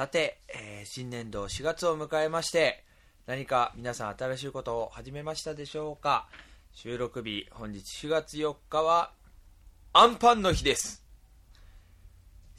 [0.00, 2.84] さて、えー新年度4月を迎えまして、
[3.26, 6.26] 何か皆さん新しいことを始めましたでしょうか？
[6.72, 9.12] 収録日、本日4月4日は、
[9.92, 11.04] アンパンの日です。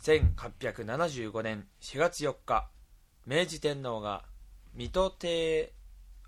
[0.04, 2.69] 1875年4月4日、
[3.26, 4.23] 明治天皇が
[4.76, 5.73] 水戸邸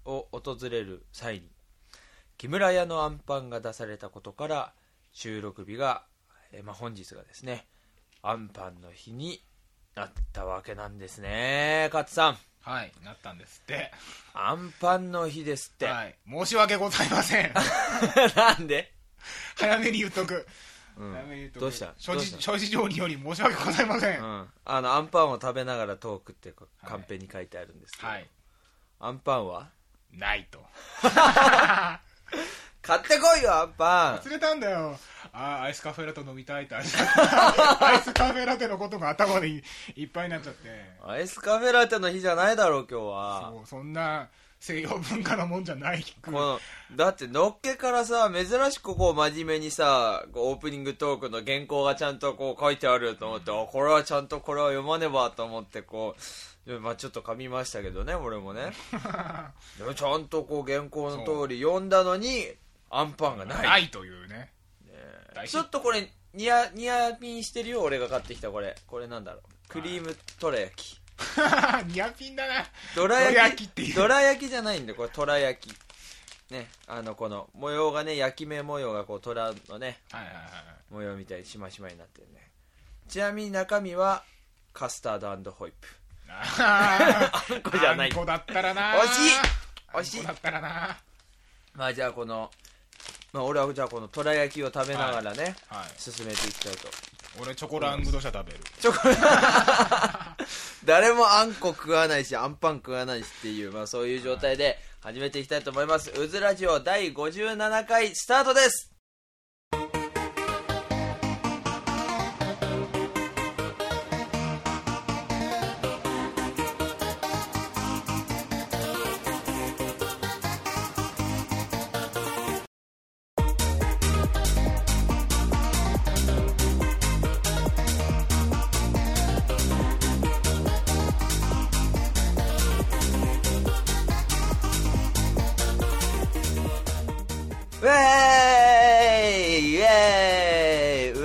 [0.06, 1.52] を訪れる際に、
[2.40, 4.74] 木村屋のアンパンが出されたことから、
[5.12, 6.06] 収録日が、
[6.52, 7.68] えーまあ、本日がですね、
[8.24, 9.44] アンパンの日に
[9.96, 12.38] なったわけなんですね、勝さん。
[12.62, 13.92] はい、なったんですって。
[14.34, 15.86] アンパンの日ですって。
[15.86, 17.54] はい、申し訳ございません。
[18.36, 18.92] なんで、
[19.58, 20.48] 早めに言っとく。
[20.98, 21.62] うん早めに言っとく。
[21.62, 21.94] どうした？
[21.98, 22.52] 諸事どうした？
[22.54, 24.20] 諸事情により申し訳ございません。
[24.20, 28.26] うはん、あのアンパンを食べながらトークってこうはいカンペに書いてあるんですけど、い、
[29.00, 29.70] アンパンは？
[30.12, 30.64] ないと。
[32.84, 34.98] 買ってこいよアンパン忘れたんだよ。
[35.32, 36.98] あーアイスカフェラテ飲みたいってアイス
[38.14, 39.64] カフェラテのことが頭でい
[39.96, 40.70] いっぱいになっちゃって。
[41.02, 44.28] アイスカフェラテの日じゃないだろう今日はそうそんな
[44.60, 46.04] 西洋文化のもんじゃない。
[46.26, 46.60] この
[46.94, 56.16] だってのっけからさ珍しくこう真面目にさオープニングトークの原稿がちゃんとこう書いてあると思って、あこれはちゃんとこれは読まねばと思ってこ
[56.68, 58.72] うまあちょっと噛みましたけどね俺もね
[59.80, 62.54] でもちゃんとこう原稿の通り読んだのに
[62.96, 63.64] アンパンがない。
[63.64, 64.52] ないというね。
[65.34, 68.76] 大ちょっとこれニヤニヤピンしてるよ俺が買ってきたこれ。
[68.88, 69.42] これなんだろう。
[69.68, 71.00] クリームトラ焼き。
[71.94, 72.66] ニアピンだな。
[72.96, 73.70] どら焼き。
[73.70, 73.96] っていう。
[73.96, 75.76] どら焼きじゃないんだよこれトラ焼き。
[76.52, 80.94] ねあのこの模様がね焼き目模様がこうトラのねはいはいはい。
[80.94, 82.52] 模様みたいにしましまになってるね。
[83.08, 84.24] ちなみに中身は
[84.72, 85.88] カスタードホイップ。
[86.30, 88.10] あ あんこじゃない。
[88.12, 89.40] あんこだったらな惜しい。
[89.94, 90.20] 惜しい。
[90.22, 90.98] あんこだったらな
[91.74, 92.52] まあじゃあこの
[93.34, 96.00] まあ俺はじゃあこのトラ焼きを食べながらね、はい。
[96.00, 96.88] 進めていきたいと。
[97.42, 98.60] 俺チョコラングド社食べる。
[98.80, 98.98] チョコ
[100.86, 108.93] 誰もあんこ食わないしあんパン食わないしっていう、まあ、そういう状態で始めていきたいと思います「うずラジオ第57回スタートです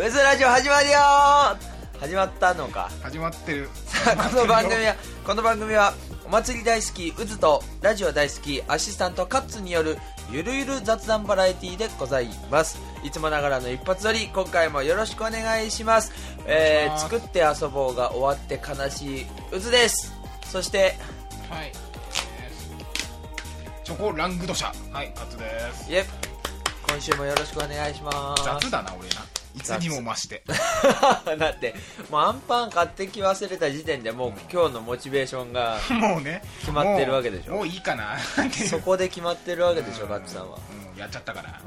[0.09, 0.99] うずラジオ始まるよ
[2.01, 2.89] 始まったのか。
[3.03, 3.69] 始まってる。
[3.85, 5.93] さあこの番組はこの番組は
[6.25, 9.99] お祭り大好きうずとラジオ大好きアシスタントカッツによる
[10.31, 12.81] ゆるゆる雑談バラエティーでございます。
[13.05, 16.11] いつもながらの一発撮り今回もよろしくお願いします。
[16.47, 20.15] えー、作って遊ぼうが終わって悲しいうずです。
[20.47, 20.95] そして
[21.51, 21.73] はい。
[23.85, 26.11] チョコラングド社はいカツです。
[26.89, 28.45] 今週もよろしくお願いします。
[28.45, 29.17] 雑だな俺な
[29.59, 30.43] いつにも増して。
[31.39, 31.75] だって
[32.11, 36.43] もうアンパン買ってき忘れた時点でもう今日のモチベーションが もうね。
[36.61, 37.53] 決まってるわけでしょ。
[37.53, 38.17] もうもういいかな
[38.69, 41.61] そこで決まってるわけでしょガッツさんは、うんやっちゃったから。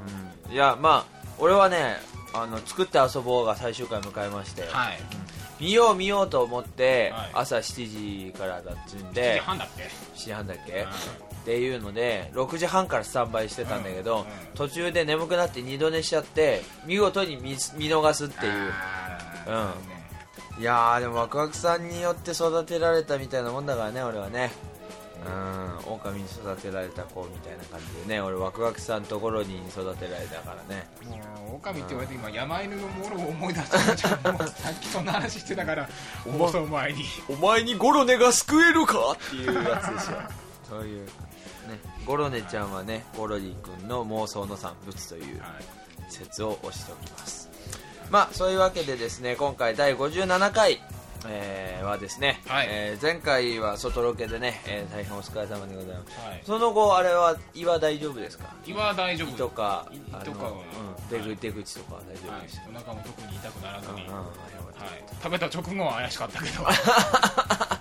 [0.47, 1.97] うん、いやまあ俺はね
[2.33, 4.99] あの作って遊ぼうが最終回迎えまして、はい。
[5.59, 7.29] 見よう見ようと思って、はい。
[7.33, 9.87] 朝7時からだっつん7時で半だっけ？7
[10.25, 17.55] 時半だっけ、うんっていうので6時半からスタンバイしてたんだけど、途中で眠くなって二度寝しちゃって見事に見見
[17.89, 18.71] 逃すっていう。
[19.47, 20.61] うん。
[20.61, 24.51] いやーでもワクワクさんによって育てられたみたいなもんだからね俺はね。
[25.25, 25.93] うん。
[25.93, 30.87] 狼に育てられた子みたいな感じでね俺ワクワクさんとゴロニーに育てられたからね。
[31.47, 35.89] もう狼って言われて今山犬のものを思い出したじゃんもうさっきそんな話してたから
[36.27, 36.31] お
[36.67, 37.03] 前に。
[37.29, 40.17] お前にゴロネが救えるかっていうやつですよ
[40.71, 41.11] そういうね
[42.05, 45.51] ゴロネちゃんはねゴロリー君の妄想の産物というはい
[46.09, 47.49] 説を押しておきます。
[48.09, 50.81] まあそういうわけでですね今回第57回、
[51.27, 52.67] えーはですね、はい。
[52.69, 56.19] えー前回は外ロケでね、えー大変お疲れ様でございます。
[56.19, 56.41] はい。
[56.45, 58.45] その後あれは胃は大丈夫ですか？
[58.65, 59.29] 胃は大丈夫。
[59.29, 60.51] 胃とか胃とかは。
[60.51, 66.63] うん、出口出口とかは大丈はい夫でした、お腹も特に痛くならずに、うんうんはい、食べた直後は怪しかったけど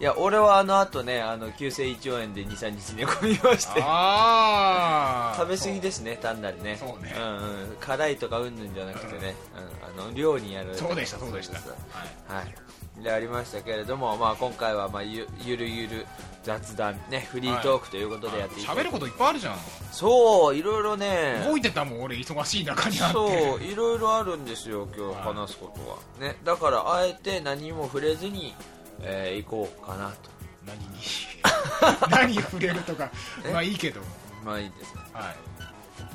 [0.00, 3.82] いや俺はあの後ねあの急性胃腸炎で23日寝込みまして。
[3.82, 6.76] ああ食べ過ぎですね単なるね。
[6.76, 7.10] そうね。
[7.10, 9.34] んうん、辛いとかうんぬんじゃなくてね、
[9.96, 10.76] うん、あの量にやる。
[10.76, 11.58] そうでしたそうでした。
[11.58, 12.42] はいは
[13.00, 16.06] い、でありましたけれども、まあ、今回はまあゆゆるゆる
[16.44, 19.56] 雑談、ね、フリートークということでやっていきたい喋ることいっぱいあるじゃん。
[19.90, 21.44] そういろいろね。
[21.44, 23.14] 動いてたもん俺忙しい中にあって。
[23.14, 25.36] そういろいろあるんですよ今日はい。
[25.36, 28.54] 話すことは、ね、だからあえて何も触れずに
[29.02, 30.30] えー行こうかなと。
[30.66, 30.86] 何に
[32.10, 33.10] 何に触れるとか
[33.44, 33.52] え？
[33.52, 34.00] まあいいけど。
[34.44, 35.00] まあいいですね。
[35.12, 35.36] はい。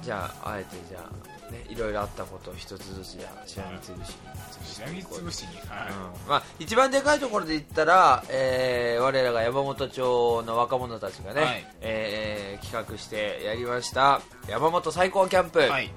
[0.02, 6.30] じゃああえてじゃあねいろいろあったことを一つずつじゃあしらみつぶしにしらみつぶしにはい、うん。
[6.30, 11.68] まあ、一番でかいところで言ったら、えー我らが山本町の若者たちがね、はい。
[11.82, 15.92] えー企画してやりました山本最高キャンプ、はい。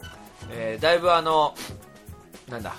[0.51, 1.55] えーだいぶあの
[2.49, 2.75] なんだ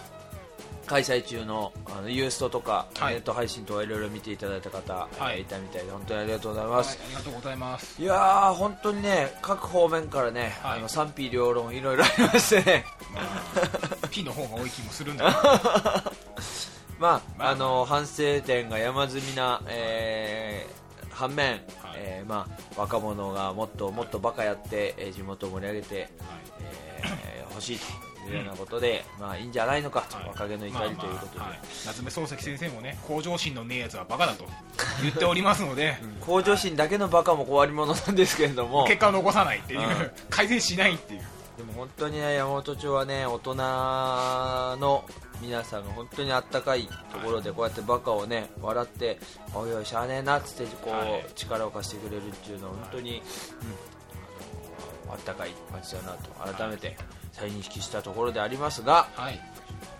[0.87, 3.15] 開催中のあのユーストとか、はい。
[3.15, 5.37] ネット配信とかいろいろ見ていただいた方、はい。
[5.37, 8.01] えーいたみたいで本当にありがとうございまはいす、ありがとうございます。
[8.01, 10.79] い、やー本当にね各方面からね、はい。
[10.79, 12.85] あの賛否両論いろいろありましてね。
[13.13, 13.21] ま
[14.01, 16.11] あ、P の方が多い気もするんだけど。
[16.99, 17.49] まあ、まあ。
[17.51, 20.77] あの反省点が山積みな、えー
[21.13, 21.61] 反面、はい。
[21.95, 26.09] えーまあ、若者がもっともっとバカやって、えー地元を盛り上げて、
[26.59, 30.27] えー欲しいというようなことで、まあいいんじゃないのかと、はい。
[30.27, 31.59] 若気の至りということで、まあまあはい。
[31.85, 34.45] 夏目漱石先生もね向上心のねえやつはバカだと
[35.01, 38.85] 言っておりますので、 向上心だけのバカも終わり者なんですけれども。
[38.85, 40.11] 結果を残さないっていう、うん。
[40.29, 41.21] 改善しないっていう。
[41.57, 45.03] でも本当にね山本町はね大人の
[45.41, 49.19] 皆さんが本当にあったかいところでこうやってバカをね笑って
[49.55, 51.25] おいおいしゃあねえなっつってこう、はい。
[51.35, 53.21] 力を貸してくれるっていうのは本当に、
[55.09, 56.97] あったかい街だなと改めて
[57.39, 59.39] 再認識したところでありますがはい。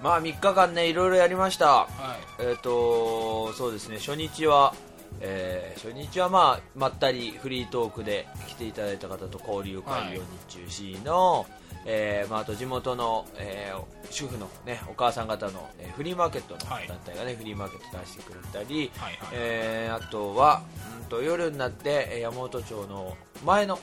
[0.01, 1.65] まあ3日間ねいろいろやりました。
[1.65, 1.87] は
[2.39, 2.43] い。
[2.43, 4.73] えっ、とそうですね初日は
[5.21, 11.45] えー初日はまあまったりフリートークで来ていただいた方と交流会を日中しの、
[11.85, 16.87] えーまあ、あと地元の、えー主婦の、ね、お母さん方の、えーフリーマーケットのはい。
[16.87, 19.27] 団体が、ねフリーマーケット出してくれたり、はいはい。
[19.33, 20.61] えーあとは、
[21.01, 23.79] うん、と夜になってえー山本町の前の、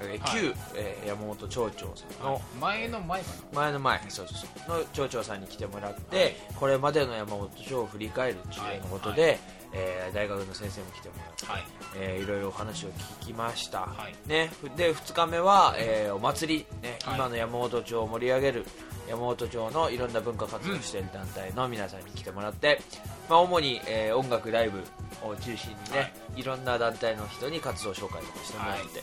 [0.00, 0.40] えーはい。
[0.40, 2.26] 旧、えー山本町長さん。
[2.26, 4.00] の、前の前か前の前。
[4.08, 4.78] そうそうそう。
[4.78, 9.38] の町長さんに来てもらって、これまでの山本町を振り返るということで、はい。
[9.74, 11.64] えー大学の先生も来てもらって、なはい。
[11.96, 12.88] えーいろいろお話を
[13.20, 14.28] 聞きました、はい。
[14.28, 16.98] ね、ふで2日目は、えーお祭り、ね。
[17.04, 17.14] はい。
[17.16, 18.66] 今の山本町を盛り上げる
[19.08, 22.80] 山本町のいろんな文化活動をしている団体の皆さんに来てもらって、
[23.28, 24.80] まあ、主に、えー音楽ライブ
[25.24, 26.04] を中心にね、、は
[26.36, 26.42] い。
[26.42, 29.02] ろんな団体の人に活動紹介とかしてもらって、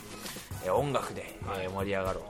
[0.64, 1.64] えー音楽で、はい。
[1.64, 2.20] えー盛り上がろ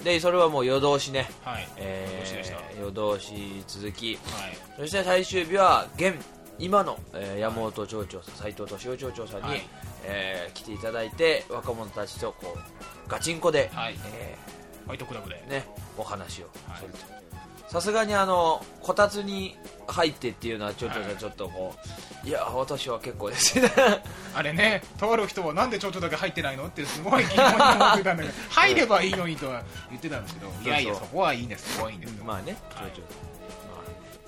[0.00, 0.04] う。
[0.04, 1.68] でそれはもう夜通しね、はい。
[1.76, 4.14] えー夜通し続き。
[4.16, 4.56] はい。
[4.78, 6.14] そして最終日は現
[6.58, 9.62] 今の、えー山本町長さん斉藤敏夫町長さんに、はい。
[10.04, 13.94] えー来ていただいて若者たちとこうガチンコで、はい。
[14.14, 14.36] え
[14.86, 15.42] ファイトクラブで。
[15.46, 15.64] ーね、
[15.96, 16.78] お話をはい。
[16.80, 17.19] すると
[17.70, 19.56] さすがにあのこたつに
[19.86, 21.14] 入ってっていうのは町長さはい。
[21.14, 21.72] んちょっとこ
[22.24, 23.60] う、い、や私は結構です。
[23.60, 23.70] ね
[24.34, 26.66] あれねとある人はなんで町長だけ入ってないの？
[26.66, 31.74] って すごい疑問に思ってたんだけど入ればいいのにとは言ってたんですけどいやいやそこはいいんです。
[31.74, 32.24] そこはいいんですよ。
[32.24, 33.29] まあねはいまあ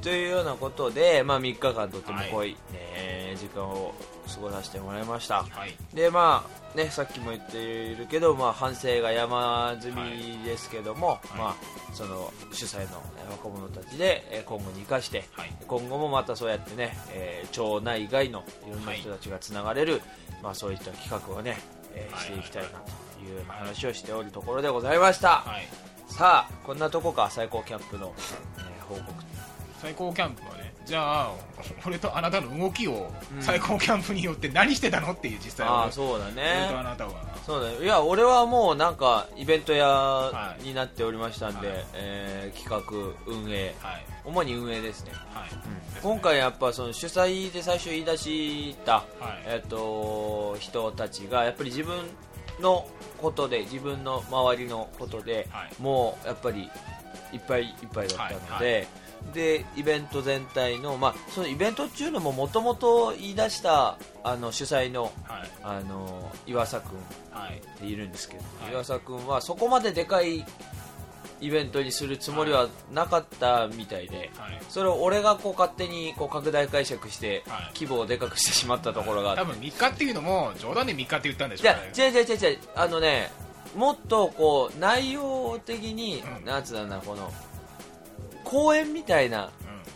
[0.03, 3.95] というようなことで、まあ、3日間とても濃い、はね、時間を
[4.33, 5.43] 過ごさせてもらいました。
[5.45, 5.75] はい。
[5.95, 6.45] でま
[6.75, 11.39] あねさっきも言っているけど、まあ、反省が山積みですけども、い。
[11.39, 11.55] まあ、
[11.93, 15.53] その主催のえー若者たちでえー今後に生かして、はい。
[15.67, 20.01] 今後もまたそうやってね、えー町内外のいろんな人たちがつながれる、
[20.43, 21.59] まあ、そういった企画をね、
[21.95, 22.25] えーはい。
[22.25, 22.75] していきたいなと
[23.25, 25.69] いう話をしておるところでございました、はい。
[26.09, 28.13] さあこんなとこか最高キャンプの、
[28.59, 29.32] えー報告
[29.83, 31.33] 最高キャンプはねじゃあ
[31.87, 33.43] 俺とあなたの動きをうん。
[33.43, 35.13] 最高キャンプによって何してたの？
[35.13, 37.13] っていう実際はああそうだ俺ねとあなたは。
[37.47, 40.65] そうだよいや俺はもうなんかイベント屋はい。
[40.65, 41.77] になっておりましたんで、はい。
[41.95, 42.83] えー企画
[43.27, 43.75] 運営。
[43.81, 44.05] はい。
[44.25, 45.49] 主に運営ですね、はい。
[46.01, 49.05] 今回やっぱその主催で最初言い出した、はい。
[49.47, 51.97] えっと人たちがやっぱり自分
[52.61, 52.87] の
[53.19, 55.83] ことで自分の周りのことで、はい。
[55.83, 56.71] もうやっぱり
[57.33, 58.89] いっぱいいっぱいだったので、はい
[59.33, 65.13] でイベント全体の、まあ、そのイベントっていうのももともと言い出したあの主催のはい。
[65.63, 66.99] あの岩佐君
[67.31, 67.59] はい。
[67.59, 68.73] っているんですけど、はい。
[68.73, 70.45] 岩佐君はそこまででかい
[71.41, 74.61] イベントにするつもりはなかったみたいで、はい。
[74.69, 77.73] それを俺がこう勝手にこう拡大解釈してはい。
[77.75, 83.31] 規模をでかくしてしまったところがあって、多分3日っていうのも冗談で3日って言ったんでしょじゃうね違う違う違う違うあのね
[83.77, 86.45] もっとこう内容的に、うん。
[86.45, 87.33] なんつうんだこの
[88.53, 89.51] 公演みたいな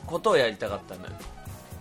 [0.06, 1.14] ことをやりたかったんだよ。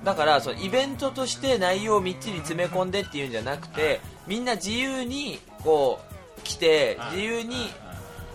[0.03, 5.99] だからそのイベントとして内容をみっちり詰め込んでっていうんじゃなくてみんな自由にこ
[6.37, 7.55] う来てはい自由に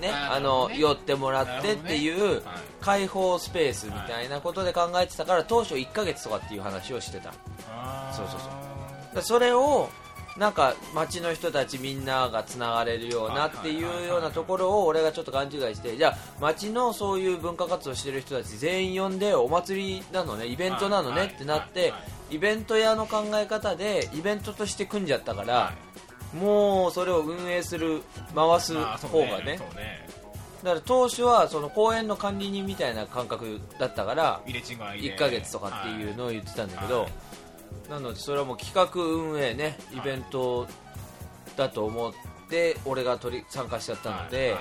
[0.01, 2.43] ねあの寄ってもらってっていうはい。
[2.81, 7.35] 開放スペースみたいなことで考えてたから当初1ヶ月とかっていう話をしてた。
[8.11, 9.91] そうそうそらそれを
[10.37, 21.93] なんか街の人たちみんながつながれるようなっていうようなところを俺がちょっと勘違いしてじゃあ街のそういう文化活動してる人たち全員呼んでお祭りなのねイベントなのねってなって
[22.31, 25.73] イベント屋の考え方でイベントとして組んじゃったから、は
[26.35, 28.03] もうそれを運営する
[28.35, 29.59] 回す方がね。
[30.63, 35.15] だから当初はその公園の管理人みたいな感覚だったから入れ違いで。
[35.15, 37.13] 1ヶ月とかっていうのを言ってたんだけど、はい
[37.91, 40.69] なのでそれはもう企画運営ねイベント
[41.57, 42.13] だと思っ
[42.49, 44.59] て俺が取り参加しちゃったので、は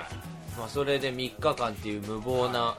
[0.58, 2.78] まあ、それで3日間っていう無謀な、は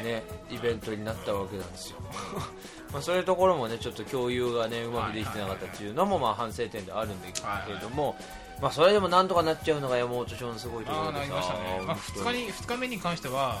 [0.00, 1.98] いね、イベントになったわけなんですよ。
[2.92, 7.28] まあそういうところもねちょっと共有がねうまくできてなかったっていうのもまあ反省点であるんだ
[7.66, 8.16] けれども、
[8.60, 13.60] まあ、それでもなんとかなっちゃうのが山本町のすごいところでさね、まあ、2日に二日目に関しては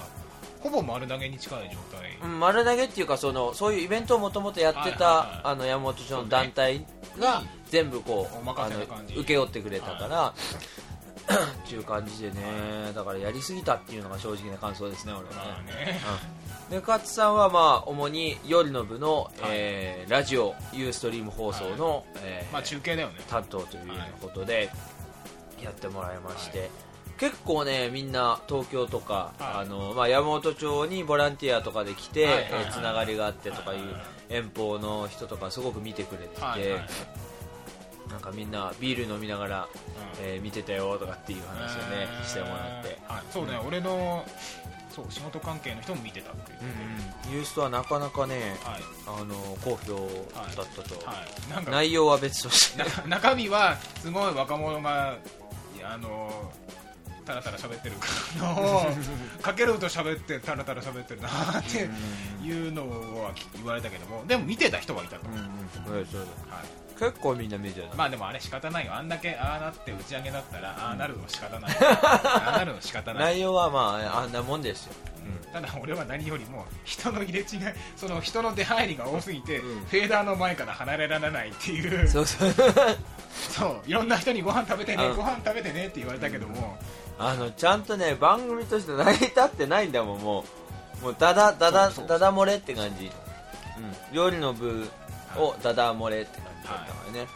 [0.68, 5.40] ほぼ丸投げに近い状態、うん丸投げっていうかそのそういうイベントをもともとやってはいはいたはい。
[5.44, 6.84] あの山本町の団体
[7.18, 9.14] が全部こおうあの任せな感じ。
[9.14, 10.28] 請け負ってくれたから
[11.26, 12.92] っていう感じでね。
[12.94, 15.72] だからやりすぎたっていうのが正直な感想ですね俺はまあね。
[15.86, 16.00] ね
[16.68, 16.70] うん。
[16.70, 19.32] で勝さんはまあ主に夜の部の、はい。
[19.48, 23.20] えーラジオユーストリーム放送の、えーまあ中継だよね。
[23.28, 24.70] 担当というようなことで
[25.62, 26.70] やってもらいまして、
[27.18, 29.62] 結構ねみんな東京とか、はい。
[29.62, 32.50] あのまあ、山本町にボランティアとかで来て、はいはいはい。
[32.50, 34.04] えーつながりがあってとかいうはいはいはい。
[34.28, 36.80] 遠方の人とかすごく見てくれてて、はいはい
[38.10, 39.68] なんかみんなビール飲みながら、
[40.20, 40.26] うん。
[40.26, 42.24] えー見てたよとかっていう話をね、えー。
[42.24, 44.24] してもらって、はい、そうね、俺の
[44.90, 46.58] そう仕事関係の人も見てたっていう、
[47.34, 47.42] うん。
[47.42, 48.82] ーストはなかなかねはい。
[49.06, 49.94] あの好評
[50.56, 52.84] だったと、はい、なんか内容は別として。
[53.08, 55.16] な中身はすごい若者が
[55.84, 56.50] あの
[57.26, 57.96] タラタラ喋ってる
[58.38, 58.86] のを
[59.42, 61.88] かけると喋ってタラタラ喋ってるなって
[62.46, 62.82] いうの
[63.24, 64.24] は言われたけども。
[64.26, 65.98] でも見てた人はいたと、うんうん。
[65.98, 66.06] はい。
[66.98, 67.94] 結構みんな見てた。
[67.94, 68.94] まあでもあれ仕方ないよ。
[68.94, 71.76] あんだけああなって打ち上げだったらああなるの仕方ない。
[71.82, 73.34] ああなるの仕方ない。
[73.34, 74.92] 内容はまああんなもんですよ、
[75.52, 77.46] ただ俺は何よりも人の入れ違い
[77.96, 79.84] その人の出入りが多すぎて、うん。
[79.84, 82.08] フェーダーの前から離れられないっていう。
[82.08, 82.54] そうそう
[83.50, 86.78] そういろんな人にご飯食べてねうんご飯食べてねって言われたけども、
[87.18, 90.44] あのちゃんとね番組として成り立ってないんだもんもう。
[91.02, 93.12] もうダダダダダダ漏れって感じ、うん、
[94.14, 94.88] 料理の部
[95.36, 97.26] をダダ漏れって感じだったからね、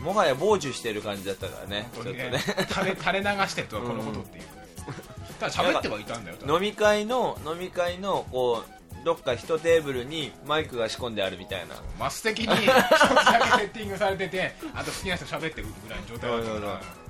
[0.00, 1.88] もはや傍受してる感じだったからね。
[1.94, 2.30] ちょっと本当にね。
[2.32, 4.44] ね垂れ 垂れ流してるとはこのことっていう、
[5.38, 11.76] ただ喋ってはいたんだよ飲み会の飲み会のこうどっか一テーブルにマイクが仕込んであるみたいな。
[11.98, 17.03] マス的に一つだけセッティングされててあと好きな人喋ってるぐらいの状態だったから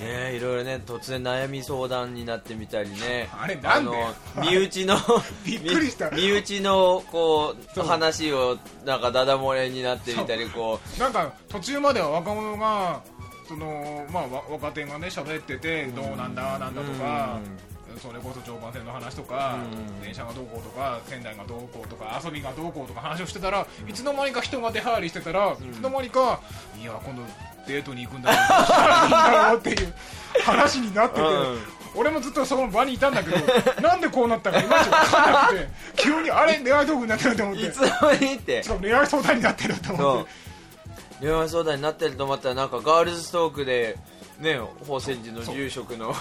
[0.00, 3.28] ねねいろいろね突然悩み相談になってみたりね。
[3.38, 3.90] あれなんで？
[3.90, 4.96] あの身内の
[5.44, 6.10] びっくりした。
[6.10, 13.02] 身身内のこう話をなんかダダ漏れになってみたりこなんか途中までは若者が
[13.48, 17.38] その、まあ、わ若手がね喋っててどうなんだなんだとか、
[18.00, 19.58] それこそ常磐線の話とか、
[19.98, 20.02] うん。
[20.02, 26.40] 電車がどうこうとか仙台がどうこうとか遊びがどうこうとか話をしてたら、いつの間にか人が出入りしてたら、いつの間にか
[26.80, 27.22] いや今度
[27.66, 28.30] デートに行くんだ
[29.50, 29.94] ろう っていう
[30.44, 31.58] 話になってて、うん
[31.96, 33.38] 俺もずっとその場にいたんだけど
[33.80, 37.62] なんでこうなったかいまいち分かんなくて急にあれ恋愛道具になってると思って。
[37.62, 38.62] ういつの間にって。
[38.62, 40.30] しかも恋愛相談になってると思そって。
[41.24, 41.28] う。
[41.28, 43.96] 恋愛相談になってると思ったらなんかガールズトークで
[44.40, 46.12] ね宝泉寺の住職の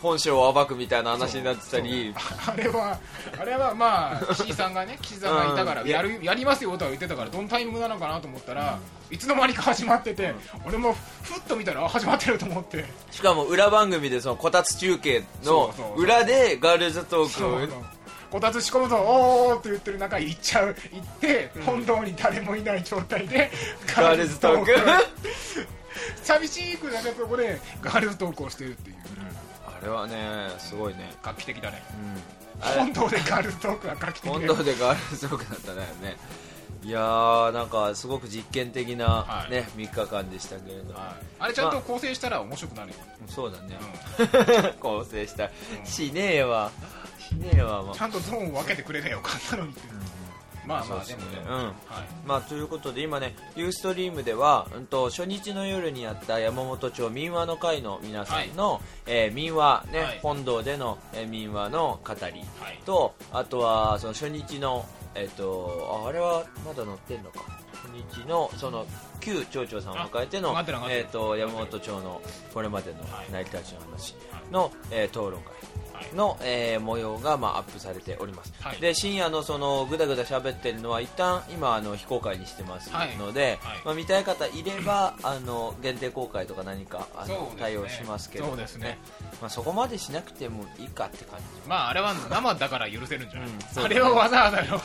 [0.00, 2.14] 本性を暴くみたいな話になってたり。
[2.46, 2.96] あれは
[3.36, 5.88] あれはまあ岸井さんがね岸井さんがいたからうん。
[5.88, 6.02] や。
[6.02, 8.78] るやりますよとは言ってたからどのタイミングなのかなと思ったら、
[9.10, 12.84] いつの間にか始まってて、俺もふっと見たらあ始まってると思って。
[13.10, 17.82] しかも裏番組でそのこたつ中継の裏でガールズトークを
[18.30, 20.68] こたつ仕込むとおーって言ってる中行っちゃう。
[20.68, 23.50] 行って、本当に誰もいない状態で
[23.96, 24.72] ガールズトーク？
[26.22, 28.96] 寂しくなんかそこでガールズトークをしてるっていう。
[29.66, 31.12] あれはねすごいね。
[31.22, 31.82] 画期的だね。
[32.04, 32.40] うん。
[32.60, 36.16] 本当でガールズトークは画期的本で当でガールズトークだったねね
[36.82, 39.50] いやーなんかすごく実験的な、はい。
[39.50, 40.92] ね3日間でしたけれど。
[40.92, 41.24] も、はい。
[41.38, 42.94] あれちゃんと構成したら面白くなるよ、
[43.28, 43.78] そうだね、
[44.76, 45.48] う 構成した、う
[45.82, 45.86] ん。
[45.86, 46.70] しねえわ。
[47.18, 49.80] しねえわ、まんちゃんとゾーンを分けてくれりゃよかったのにって、
[50.66, 51.54] まあまあでもね、うん。
[51.56, 51.74] はい。
[52.26, 60.20] まあ、ということで今ねユーストリームでは、うん、と初日の夜にやった山本町民話の会の皆さんの、えー民話、ねはい。
[60.22, 62.42] 本堂での、えー民話の語りはい。
[62.84, 67.40] とあとはその初日の、えっとああれはまだ載ってんのか。
[67.72, 68.86] 初日のその
[69.20, 70.54] 旧町長さんを迎えての
[70.90, 72.20] えっと山本町の
[72.52, 73.32] これまでのはい。
[73.32, 74.14] 成り立ちの話
[74.52, 75.52] の、えー討論会
[75.94, 76.14] はい。
[76.14, 78.80] の、えー模様が、まあ、アップされております、はい。
[78.80, 83.78] で深夜のそのぐだぐだ喋ってるのは一旦今あの非公開にしてますはいので、はい。
[83.84, 87.56] まあ、見たい方いればあの限定公開とか何かあの、ね。
[87.58, 88.98] 対応しますけどそうですね。
[89.40, 91.44] まあ、そこまでしなくてもいいかって感じ。
[91.68, 94.80] まああれは生だから許せるんじゃない、うんあれをわざわざの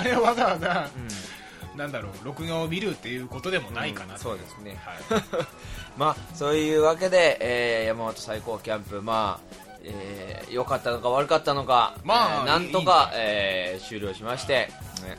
[0.00, 1.78] あれをわざわざうん。
[1.78, 4.78] なんだろう録画を見るっていうことでもないかなうんそうですね。
[4.84, 5.22] はい、
[5.98, 14.70] まあそういうわけで、えー山本最高キャンプまあえー良かったのか悪かったのか、まあえーなんとかいいえー終了しまして、
[15.02, 15.18] ね、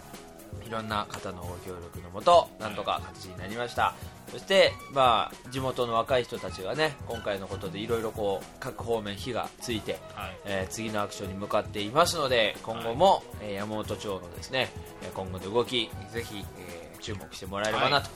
[0.65, 3.93] いろんな方のご協力のもとなんとか形になりました、
[4.31, 10.37] そして、まあ、地元の若い人たちがね今回のことでいろいろこう各方面火がついて、はい。
[10.45, 14.69] えー次のアクションに向かっていますので今後も、えー山本町のですね
[15.03, 18.09] えー今後の動きぜひ、えー注目してもらえればなと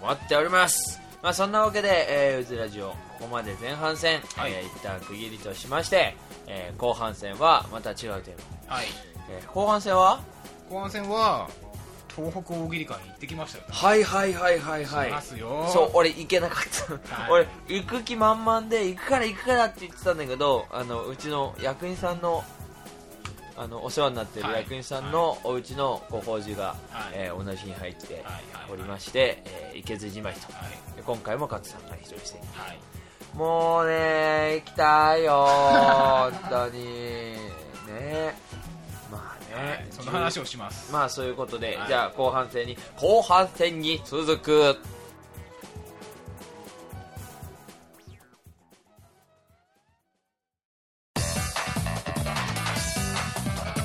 [0.00, 4.52] 思っております、まあ、そんなわけで、えー、うずラジオここまで前半戦、はい。
[4.52, 6.14] えー一旦区切りとしまして、
[6.46, 8.10] えー後半戦はまた違うテー
[8.68, 8.86] マ、はい、
[9.28, 10.20] えー後半戦は？
[10.70, 11.48] 後半戦は
[12.14, 13.64] 東北大喜利会に行ってきましたよ。
[13.68, 15.08] はいはいはいはいはい。
[15.08, 15.68] しますよ。
[15.72, 17.30] そう俺行けなかった、はい。
[17.30, 22.44] 俺行く気満々で行くから行くからって言ってたんだけどあのうちの役員さんの
[23.56, 24.62] あのお世話になってるはい。
[24.62, 27.12] 役員さんのお家のご法事が、はい。
[27.14, 28.24] えー同じ日に入って
[28.72, 30.40] おりまして、えー行けずじまいと。
[30.52, 30.96] はい。
[30.96, 32.38] で今回も勝さんが一人して。
[32.54, 32.78] はい。
[33.36, 35.46] もうね行きたいよ
[36.30, 37.36] 本当に。
[37.88, 38.36] ね、
[39.58, 39.86] はい。
[39.90, 40.92] その話をします。
[40.92, 41.88] まあそういうことで、はい。
[41.88, 44.76] じゃあ後半戦に後半戦に続く。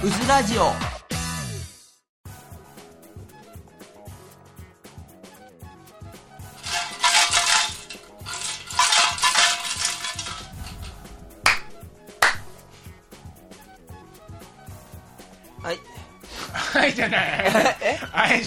[0.04, 0.93] うずラジオ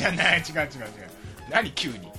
[0.06, 0.70] ゃない違う違う違う。
[1.50, 2.10] 何急に？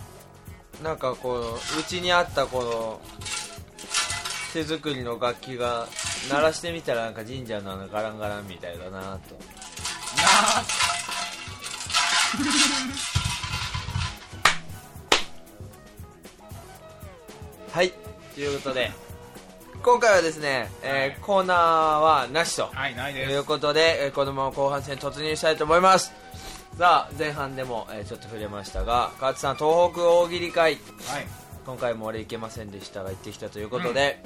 [0.84, 3.02] なんかこのうちにあったこの
[4.54, 5.88] 手作りの楽器が
[6.30, 9.36] 鳴らしてみたらなんか神社のあのガランガランみたいだなと。
[10.16, 10.22] な
[17.72, 17.94] はい
[18.34, 18.92] ということで
[19.84, 21.58] 今回はですね、えーコーナー
[22.00, 22.70] はなしと。
[22.74, 26.12] はいないということで、えーこのまま後半戦突入したいと思います
[26.78, 30.74] さあ前半でも、えーちょっと触れましたが川津さん東北大喜利会。
[30.74, 31.28] はい。
[31.66, 34.24] 今回も俺行けませんでしたが行ってきたということで、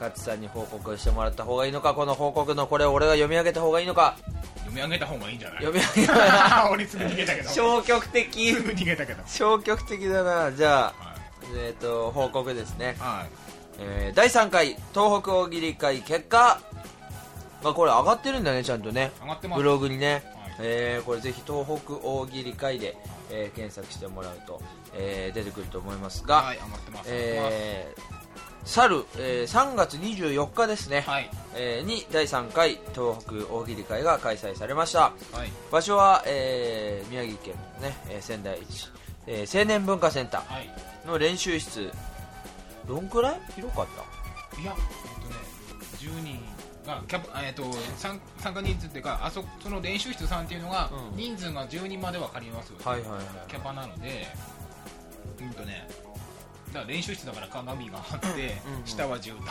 [0.00, 4.16] 勝さんに報告してもらった方がいいのかこの報告のこれを俺が読み上げた方がいいのか。
[4.64, 5.64] 読み上げた方がいいんじゃない？
[5.64, 6.12] 読み上げ
[6.72, 7.48] 俺すぐ逃げたけど。
[7.50, 8.52] す消極的。
[8.54, 9.22] ぐ逃げたけど。
[9.26, 10.50] 消極的だな。
[10.52, 11.14] じゃあ、は
[11.54, 12.96] えー、と報告ですね。
[12.98, 13.26] い、はい。
[13.80, 16.58] えー第3回東北大喜利会結果。
[17.62, 19.12] がこれ上がってるんだねちゃんとね。
[19.20, 19.62] 上がってます。
[19.62, 22.96] ブログにね、はいえーこれぜひ東北大喜利会で、
[23.30, 24.60] えー検索してもらうと、
[24.94, 28.02] えー出てくると思いますが、はい上がってますえー
[28.64, 31.28] 去る、えー3月24日ですね、はい。
[31.56, 35.00] えーに第3回東北大喜利会が開催されました。
[35.00, 35.12] は
[35.44, 35.50] い。
[35.72, 38.88] 場所は、えー宮城県の、ね、えー仙台市、
[39.26, 40.70] えー青年文化センタはい。
[41.04, 41.90] ーの練習室。
[42.86, 43.40] どんくらい？
[43.56, 43.86] 広かっ
[44.54, 44.60] た？
[44.60, 45.34] いやえっとね
[45.98, 46.38] 10人
[46.86, 47.64] がキャプえっと
[47.96, 51.16] 参参加人数っていうかあそその練習室さんっていうのが、うん。
[51.16, 54.26] 人数が10人までは借りますよ、はいはいはいキャパなので
[55.40, 55.88] うんとね
[56.72, 58.28] だから練習室だから鏡があって、
[58.66, 59.48] うんうん下は絨毯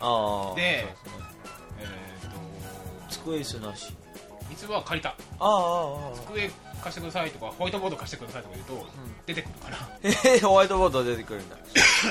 [0.00, 3.92] ああでえっ、机椅子なし。
[3.92, 5.10] といつは借りた。
[5.10, 6.50] ああああああ机
[6.82, 8.88] 貸してくださいとかホワイトボード貸してくださいとか言うと、ん。
[9.26, 11.56] 出てくるから、 えーホワイトボード出てくるんだ。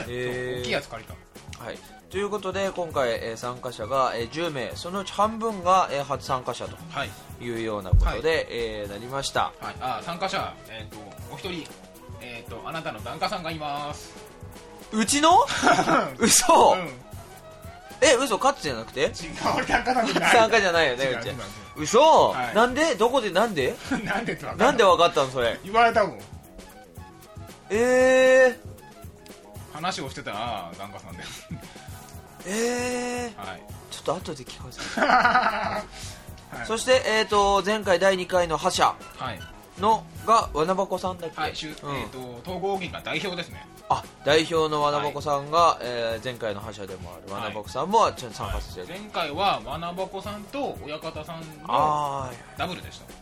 [0.07, 0.61] えー。
[0.61, 1.15] 大きいやつ借りた
[1.59, 1.77] はい、
[2.09, 4.71] ということで今回、えー参加者が、えー10名。
[4.75, 7.09] そのうち半分が、えー初参加者とはい、
[7.43, 8.21] いうようなことで、はい。
[8.49, 9.51] えーなりました。
[9.59, 10.97] はい、あ参加者、えっと
[11.33, 11.67] お一人、
[12.21, 14.13] えっとあなたの檀家さんがいます。
[14.91, 15.45] うちの？
[16.17, 16.89] 嘘、うん。
[18.01, 19.01] え嘘勝つじゃなくて？
[19.01, 19.11] 違う
[19.57, 21.29] 俺檀家さんじゃない参加じゃないよね違ううち。
[21.75, 22.55] 嘘、はい。
[22.55, 22.95] なんで？
[22.95, 23.29] どこで？
[23.31, 23.75] なんで？
[24.05, 25.59] なんでなんで分かったのそれ？
[25.63, 26.19] 言われたもん。
[27.69, 28.57] え
[29.79, 31.23] 話をしてたら檀家さんで。
[31.23, 31.25] ー、
[32.47, 35.83] えー、はい、ちょっと後で聞かせて、 は
[36.63, 38.93] い、そして、えー、と前回第2回の覇者。
[39.17, 39.39] はい、
[39.79, 41.95] のがわなばこさんだっけ、はい、うん。
[41.95, 43.65] えっ、と統合議が代表ですね。
[43.91, 47.33] あ代表のわなばこさんが、えー前回の覇者でもある。
[47.33, 48.81] わなばこさんも参加して。
[48.81, 53.05] る、前回はわなばこさんと親方さんのあダブルでした。
[53.05, 53.18] ー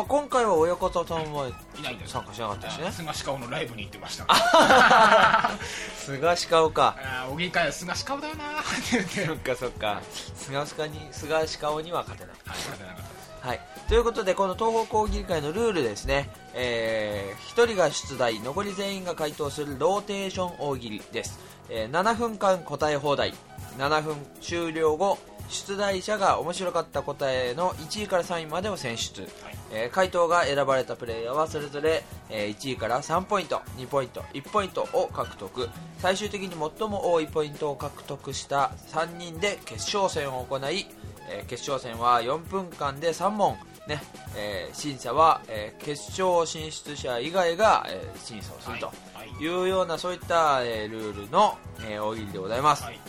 [0.00, 2.12] あ今回は親方さんはいないんです。
[2.12, 2.90] 参加しなかったしね。
[2.90, 4.26] 菅氏顔のライブに行ってました。
[5.96, 6.96] 菅氏顔か。
[6.98, 8.60] あー、小木会は菅氏顔だよなー。
[8.60, 10.02] って言って、そっかそっか。
[10.36, 13.18] 菅氏顔に菅氏顔には勝てないはい、勝てなかったです。
[13.40, 21.38] はい、ということでこの東北大喜利会のルールですね、え1人が出題残り全員が回答するローテーション大喜利です、
[21.70, 23.34] えー7分間答え放題。
[23.78, 29.30] 7分終了後、出題者が面白かった答えの1位から3位までを選出、はい。
[29.72, 35.68] えー回答が選ばれたプレイヤーはそれぞれ、えー1位から3ポイント2ポイント1ポイントを獲得。
[35.98, 40.86] 最終的に最も多いポイントを獲得した3人で決勝戦を行い、
[41.28, 43.56] えー決勝戦は4分間で3問、
[43.86, 44.02] ね
[44.36, 48.92] えー審査は、えー決勝進出者以外が、えー審査をするとは
[49.24, 49.28] い。
[49.42, 51.56] いうようなそういった、えールールの、
[51.86, 53.00] えー大喜利でございます、はい。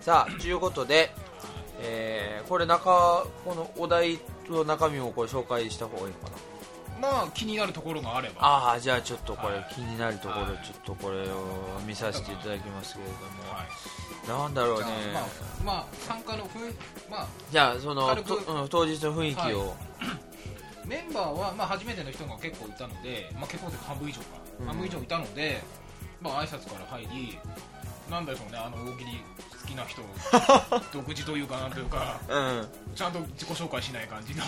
[0.00, 1.10] さあということで、
[1.78, 6.36] えーこれ中このお題と中身をこれ紹介した方がいいのかな？
[7.00, 8.34] まあ気になるところがあれば。
[8.40, 10.66] ああじゃあちょっとこれはい気になるところはい。
[10.66, 11.24] ちょっとこれを
[11.86, 13.68] 見させていただきますけれはい。
[14.26, 15.24] ども、なんだろうじねまあ
[15.64, 16.58] まあ参加のふ
[17.10, 18.16] まあじゃあその
[18.68, 19.74] 当日の雰囲気を、は
[20.86, 24.26] メンバーはまあ初めての人が結構いたのでまあ結構で半分以上か。
[24.60, 24.66] うん。
[24.66, 25.62] 半分以上いたので
[26.20, 27.38] まあ挨拶から入り
[28.10, 29.10] なんでしょうねあの大喜利
[29.47, 30.02] 好きな人
[30.92, 32.68] 独自というかなんというかうん。
[32.94, 34.42] ちゃんと自己紹介しない感じの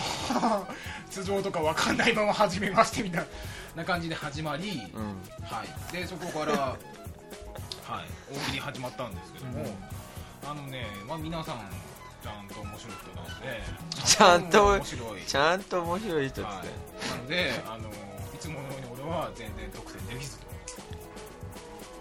[1.09, 3.27] 素性とかわかんないまま始めましてみたい
[3.75, 5.21] な感じで始まり、うん。
[5.45, 6.77] はい、でそこから、はい、
[8.33, 9.65] 大喜利始まったんですけども、
[10.43, 11.69] あのね、まあ、皆さん
[12.23, 13.63] ちゃんと面白い人なので
[14.05, 15.21] ちゃんと面白い。
[15.25, 20.47] ちゃんと面白い人ですね、はい、なのであのいつものように俺は全然得点できずと、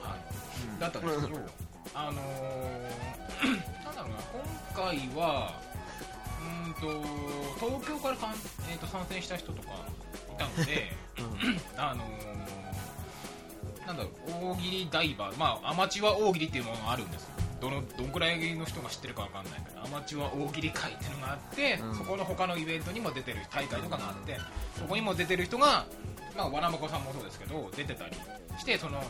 [0.03, 2.25] はい、だったんですけど、あのー
[3.85, 4.17] なんだろうな
[4.75, 5.61] 今回は
[6.41, 6.81] うーんと
[7.59, 8.31] 東京からかん、
[8.71, 10.93] えー、と参戦した人とかいたので
[11.77, 12.51] あのー
[13.87, 14.11] なんだろ
[14.49, 17.31] う大喜利ダイバー、まあ、アマチュア大喜利っていうものがあるんですよ。
[17.61, 21.95] どのどんくらいの人が知ってるかわかんないけどアマチュア大喜利会っていうのがあって、うん。
[21.95, 24.39] そこの他のイベントにも出てる大会とかがあって
[24.79, 25.85] そこにも出てる人が、
[26.37, 28.13] まあ、わらまこさんもそうですけど出てたり
[28.59, 29.03] してその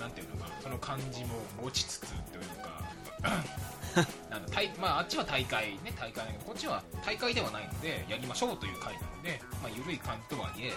[0.00, 2.82] なんていうのかその感じも持ちつつというか
[4.30, 10.74] なんだ大まあ、あっちは大会ね大会だけどこっちは大会ではないのでやりましょうという会なので、まあ、緩い感じとはいえ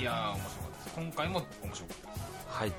[0.00, 0.94] いやー面白かったです。
[0.96, 2.20] 今回も面白かったです。
[2.48, 2.72] はい。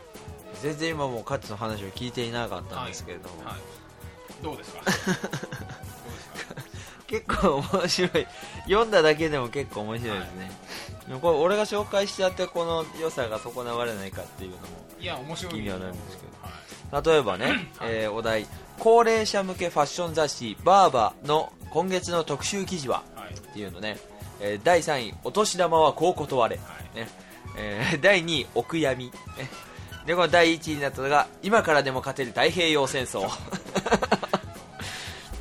[0.61, 5.67] 全然今もうカッツの話を聞いていなかったんですけれども、はい、どうですかどうですか？
[7.07, 8.27] 結構面白い。
[8.65, 10.51] 読んだだけでも結構面白いですね、
[11.07, 14.63] でもこれ俺が紹介しちゃってこの良さが損なわれないかっていうのも
[14.99, 16.29] いや面白い気にはなるんですけど。
[16.41, 16.49] は
[17.01, 17.05] い。
[17.05, 18.45] 例えばね、 えーお題。
[18.79, 23.01] 高齢者向けファッション雑誌「バーバ」の今月の特集記事は？
[23.15, 23.33] はい。
[23.33, 23.97] っていうのね、
[24.39, 26.97] えー第3位「お年玉はこう断れ」はい。
[26.99, 27.07] ね。
[27.57, 29.05] えー 第2位「お悔やみ」
[29.37, 29.49] ね。
[30.05, 33.27] でこの第1位になったのが「今からでも勝てる太平洋戦争」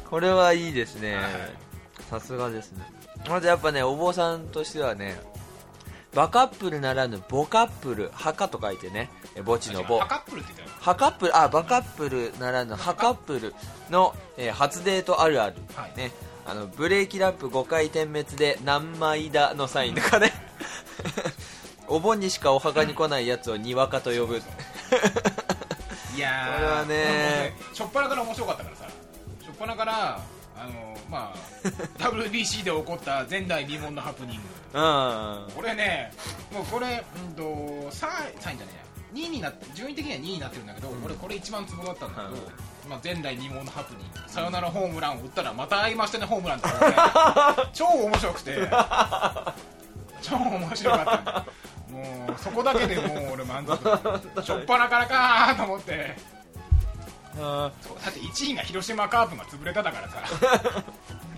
[0.08, 1.16] これはいいですね。
[1.16, 1.24] はい。
[2.10, 2.84] さすがですね。
[3.28, 5.16] まずやっぱねお坊さんとしてはね
[6.14, 9.98] バカップルならぬボカップル墓と書いてねえ墓地の墓。
[9.98, 10.80] ハカップルって言ったよ。
[10.80, 13.54] ハカップルあバカップルならぬハカップル。
[13.90, 15.96] の、えー初デートあるある、はい。
[15.96, 16.10] ね、
[16.46, 20.32] あのブレーキランプ5回点滅で何枚だのサインとかね。
[21.88, 24.42] お盆にしかお墓に来ないやつをにわかと呼ぶ。
[26.16, 26.54] いやー。
[26.56, 28.88] これはねしょっぱなから面白かったからさ
[29.56, 30.20] っぱなから
[30.58, 31.36] あのまあ
[31.98, 34.42] WBC で起こった前代未聞のハプニング。
[34.74, 35.52] うん。
[35.54, 36.12] これね
[36.52, 38.86] もうこれうんと3位3位じゃねえや。
[39.14, 42.42] 2位になって順位的には2位になってるんだけど、俺これ一番ツボだったんだけど、
[42.90, 44.18] まあ、前代未聞のハプニング。
[44.28, 46.68] サヨナラホームランを打ったらまた会いましてねホームランって、
[47.72, 48.68] 超面白くて。
[50.20, 51.46] 超面白かった
[51.94, 54.42] もうそこだけでもう俺満足。
[54.44, 56.16] しょっぱなからかーと思って
[57.36, 57.72] だっ
[58.12, 60.22] て1位が広島カープが潰れただからさ。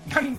[0.14, 0.38] なん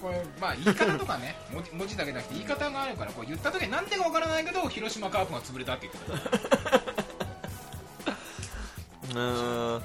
[0.00, 1.36] これまあ言い方とかね
[1.72, 9.82] 文字だけじゃなくて言い方があるからこう言った時に何でかわからないけど広島カープが潰れたって言ってたーうん。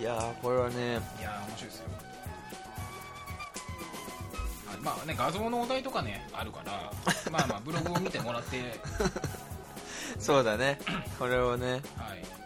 [0.00, 0.74] いやーこれはね。
[1.18, 1.84] いやー面白いですよ。
[4.72, 6.92] あまあね画像のお題とかねあるから
[7.32, 8.80] まあまあブログを見てもらって。
[10.20, 10.78] そうだね。
[11.18, 11.82] これをね。
[11.96, 12.43] はい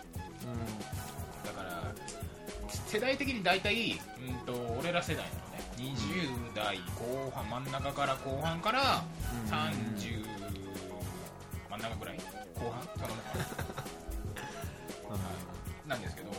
[2.88, 9.05] 世代的に大体、うん、と俺ら世代のね20代後半真ん中から後半から
[9.44, 9.53] うん。
[9.53, 10.27] 30
[11.70, 12.83] 真ん中ぐらい後半？
[12.94, 13.09] その
[15.88, 15.96] な。
[15.96, 16.31] んですけど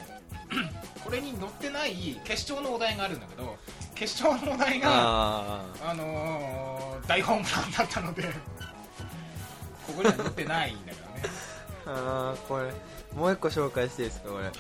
[1.04, 3.58] これに載ってない決勝のお題があるんだけど
[3.96, 11.22] 決勝のお題がああのー大ホームランだったのでここには載ってないんだけどね。
[11.86, 11.90] ー
[12.32, 12.72] あーこれ
[13.16, 14.44] もう一個紹介していいですかこれ？
[14.44, 14.54] はい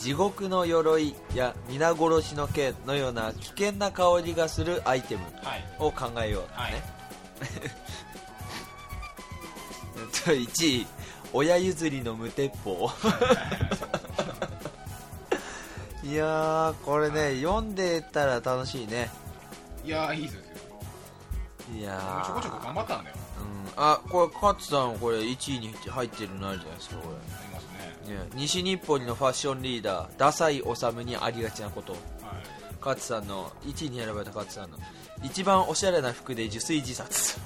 [0.00, 5.64] 地獄の鎧や皆殺しの剣のような危険な香りがするアイテムはい。
[5.78, 6.72] を考えよう、はい。
[6.72, 6.82] ね
[9.96, 10.86] えっと1位
[11.34, 12.90] 親譲りの無鉄砲。
[16.02, 19.10] いやーこれね、読んでたら楽しいね。
[19.84, 20.40] いやーいいですよ。
[21.76, 22.26] いやー。
[22.26, 23.16] ちょこちょこ頑張ったんだよ。
[23.76, 27.59] うん、あこれ勝さんこれ1位に入ってるのあるじゃないですかこれ、ね、
[28.34, 31.92] 西日暮里のファッションリーダーダサい治にありがちなこと。
[31.92, 32.00] はい。
[32.80, 34.78] 勝さんの1位に選ばれた勝さんの
[35.22, 37.38] 一番おしゃれな服で受水自殺。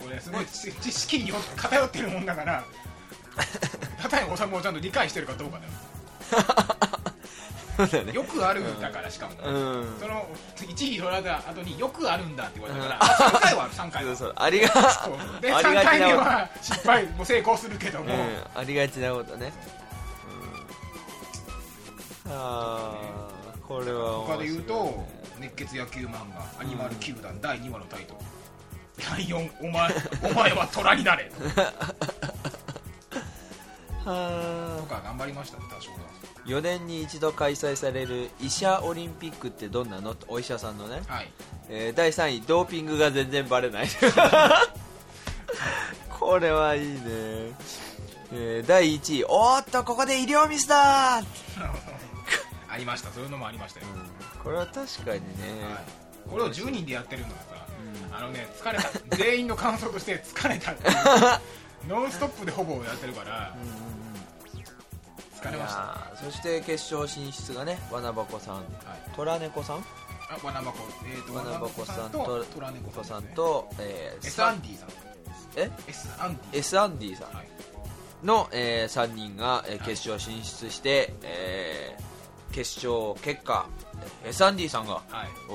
[0.00, 2.64] これすごい知知識によ偏ってるもんだから
[4.02, 5.72] 片井治をちゃんと理解してるかどうかだよ。
[8.04, 8.12] ね。
[8.12, 9.96] よくあるんだからしかも、うん。
[10.00, 13.00] その1位取られた後によくあるんだって言われたから、
[13.38, 14.32] 3回はある3回は。
[14.36, 15.40] ありがそう。
[15.40, 18.20] であり3回目は失敗も成功するけども、うん、
[18.54, 19.52] ありがちなことね、
[22.26, 25.04] うん、あーこれは他で言うと
[25.40, 28.20] 熱血野球漫画「アニマル球団」第2話のタイトル
[29.10, 29.90] 「第4お前
[30.22, 31.30] お前は虎になれ」
[34.04, 35.96] はとか頑張りましたね多少は。
[36.46, 40.14] 4年に一度開催される医者オリンピックってどんなの？
[40.28, 41.28] お医者さんのね、はい。
[41.68, 43.88] えー第3位ドーピングが全然バレない。
[46.08, 47.00] これはいいね、
[48.32, 49.24] えー第1位。
[49.24, 51.24] おーっとここで医療ミスだー、
[52.76, 53.10] ありました。
[53.10, 53.86] そういうのもありましたよ、
[54.42, 55.20] これは確かにね、
[55.62, 57.66] はい、これを10人でやってるのがさ、
[58.12, 58.90] あのね疲れた。
[59.16, 60.74] 全員の感想として疲れた。
[61.88, 63.96] ノンストップでほぼやってるからうんうんうん。
[65.40, 66.12] 疲れました。
[66.24, 68.56] そして決勝進出がねわなばこさん。
[68.56, 68.64] はい。
[69.14, 69.84] 虎猫さん？
[70.28, 70.78] あわなばこ。
[71.04, 74.88] えっ、ー、とわなばこさんととトラネコこさんと、えー S アンディさん。
[75.56, 77.48] え？S アンディ S アンディさんはい。
[78.24, 82.15] の、え3人が、えー決勝進出して、えー
[82.52, 83.66] 決勝結果。
[84.24, 84.94] えー S アンディさんが。
[84.94, 85.28] はい。
[85.48, 85.54] お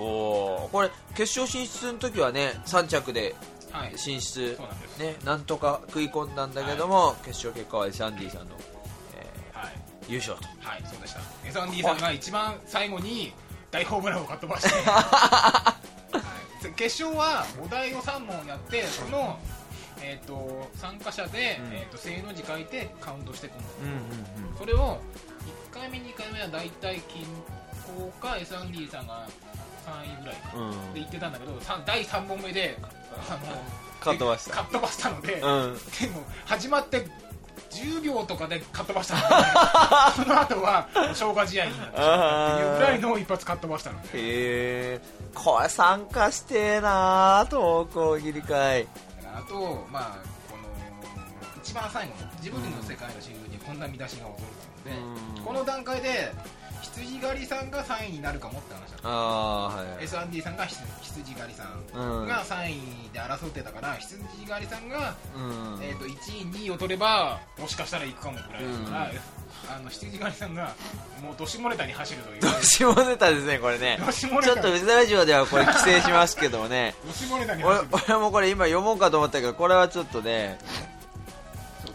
[0.65, 3.35] おこれ決勝進出の時はね3着で
[3.71, 3.93] はい。
[3.97, 4.55] 進出。
[4.55, 4.99] そうなんです。
[4.99, 8.55] ねなんとか食い込んだんだけども、決勝結果は S アンディさんの、
[9.15, 9.73] えはい。
[10.07, 10.43] ー優勝と。
[10.67, 11.19] はいそうでした。
[11.45, 13.33] S アンディさんが一番最後に
[13.69, 15.75] 大ホームランをかっ飛ばして、 は
[16.63, 16.73] い。
[16.75, 19.39] 決勝はお題を3問やってその
[20.03, 21.73] えー、と参加者で、うん。
[21.73, 24.57] えー、と正の字書いてカウントしていくんですうんうん。
[24.57, 24.99] それを
[25.71, 27.25] 1回目2回目は大体金
[27.97, 29.25] 庫か S&D さんが
[29.85, 30.51] 3位ぐらいか。
[30.55, 30.69] うん。
[30.69, 31.53] うんで言ってたんだけど
[31.85, 32.77] 第3問目で
[33.29, 33.61] あの
[33.99, 35.41] かっ飛ばしたかっ飛ばしたので、うん。
[35.41, 37.07] でも始まって
[37.69, 45.01] 10秒とかでかっ飛ばしたのでその後は消化試合になってしまっていうぐらいの一発かっ飛ばしたのでへえ
[45.33, 48.87] これ参加してえな投稿切り替え。
[49.33, 50.17] あとまあ
[50.49, 50.63] この
[51.63, 54.43] 一番最後のジブリの世界の真流にこんな見出しが驚くの
[54.85, 54.97] で、
[55.37, 55.43] うん。
[55.45, 56.31] この段階で
[56.81, 59.07] 羊狩りさんが3位になるかもって話だった。
[59.07, 60.03] ああはいはい。
[60.03, 62.27] S&D さんが羊羊狩りさんうん。
[62.27, 65.39] が3位で争ってたから羊狩りさんが、う
[65.79, 65.83] ん。
[65.83, 69.17] えー、と1位2位を取ればもしかしたら行くかもぐらいだから、うん。
[69.69, 70.73] あの羊狩りさんが
[71.21, 72.41] もうどしもネタに走るという。
[72.41, 73.99] ど下ネタですねこれね。
[74.11, 76.95] ちょっとうずラジオではこれ規制しますけどもね。
[77.05, 77.97] どしもネタに俺走る。
[78.07, 80.57] 俺もこれ今読もうかと思ったけどこれはちょっとね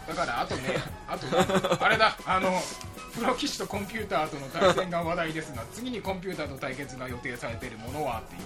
[0.07, 0.61] だからあとね
[1.07, 1.45] あとね
[1.79, 2.61] あれだあの
[3.13, 8.41] プロ棋士とコンピューターとの対戦が話題ですが次にコンピューターと対決が予定されているものはっていう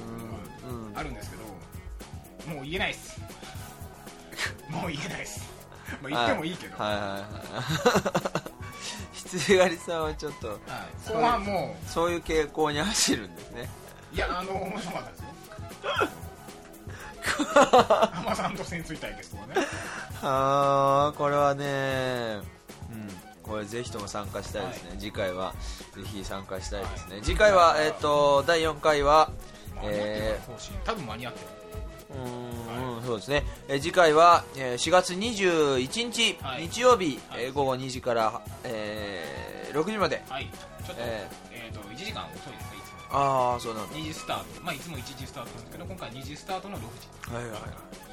[0.96, 1.44] あるんですけど
[2.56, 3.20] もう言えないっす。
[4.70, 5.42] もう言えないっす。
[6.02, 8.52] まあ言ってもいいけど、はいはいはい
[9.14, 10.60] 羊狩りさんはちょっとはい。
[11.10, 13.70] 後半もそういう傾向に走るんですね。
[14.14, 15.26] ういやあの面白かったですよ
[17.22, 19.54] 浜さんと潜水対決とかね
[20.22, 22.40] はあこれはね
[22.92, 23.10] うん。
[23.44, 25.54] これぜひとも参加したいですね、は次回は
[25.96, 29.32] ぜひ参加したいですね、次回はえっ、と第4回は
[29.76, 31.46] 間に合ってる更新多分間に合ってる。
[32.12, 36.68] うーん、そうですね、えー次回は、えー4月21日、はい。
[36.68, 37.46] 日曜日、はい。
[37.46, 40.22] えー午後2時から、えー6時まで。
[40.30, 40.50] はい。
[40.86, 42.71] ちょっと,、ええー、と1時間遅いです
[43.14, 43.96] ああそうなんだ。
[43.96, 44.62] 2時スタート。
[44.64, 46.82] まあいつも1時スタートなんですけど今回2時スタートの6
[47.30, 47.34] 時。
[47.36, 47.62] はいはいはい。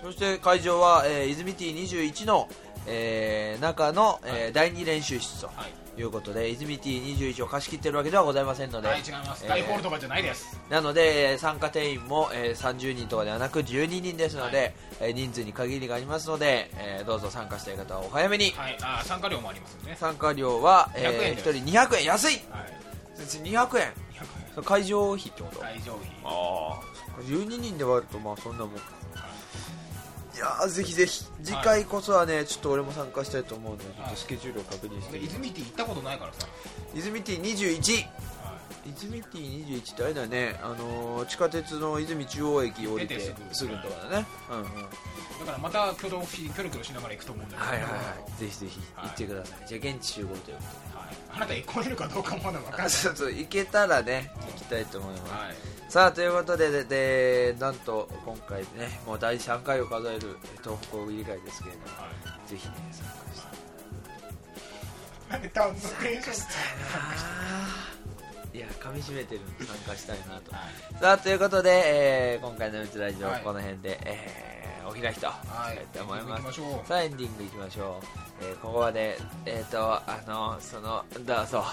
[0.03, 2.49] そして会場は、えー、泉 T21 の、
[2.87, 4.53] えー中の、えーはい。
[4.53, 6.01] 第2練習室とはい。
[6.01, 10.57] いうことで泉 T21 を貸し切ってるわけではございませんので、はい違います、えー大ホールとかじゃないです。
[10.71, 18.53] なのでえー参加定員も、えー30人とかではなく12人ですので、はえー人数に限りがありますので、えーどうぞ参加したい方はお早めに。
[18.53, 18.77] はい。
[18.81, 19.97] あー参加料もありますよね。
[19.99, 21.49] 参加料は、100円えー、です。
[21.51, 22.05] 1人200円。
[22.05, 22.41] 安い。
[22.51, 22.79] はい。
[23.19, 23.93] 200円
[24.55, 25.61] それ会場費ってこと？
[25.65, 26.09] あ会場費。
[26.25, 26.81] あ
[27.23, 28.79] 12人で割るとまあそんなもんい
[30.39, 31.25] やーぜひぜひ。
[31.43, 35.19] 次回こそはね、ちょっと俺も参加したいと思うのでちょっとスケジュールを確認して。
[35.19, 36.47] みますで泉って行ったことないからさ、
[36.95, 38.28] 泉 T21 は泉ティ21
[38.69, 43.77] ってあれだよね、あのー地下鉄の泉中央駅降りて出てすぐ。
[43.77, 44.73] とこだね、うんうん、はい
[45.41, 47.69] だからまた挙動不思議キョロキョロしながら行くと思うんだけど。
[47.71, 50.63] はいはいぜひぜひ行ってください、じゃあ現地集合というこ
[50.99, 51.17] はい。
[51.31, 52.87] あなた来れるかどうかもまだ分かんとない。
[52.87, 55.55] でそうそう行けたらね行きたいと思います、はい。
[55.89, 62.09] さあということでででなんと今回ねもう第3回を数える東北大喜利会ですけれどもは
[62.47, 62.51] い。
[62.51, 63.49] ぜひね参加して。
[65.31, 66.33] なんで単独練習
[68.59, 70.53] いや噛み締めてるんで参加したいなと。
[70.53, 70.95] はい。
[71.01, 71.71] さあということで、
[72.35, 73.43] えー今回の「うつラジオ」はい。
[73.43, 76.89] この辺で、えーお開きとしたはいいと思います、行きましょう。
[76.89, 78.01] さあエンディングいきましょ
[78.41, 79.17] う、えーここまで
[79.47, 81.65] えっ、とあのそのだそうう